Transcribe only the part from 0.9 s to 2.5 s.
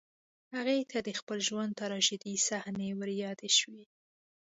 ته د خپل ژوند تراژيدي